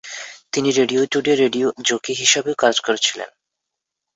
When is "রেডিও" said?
0.71-1.01, 1.35-1.67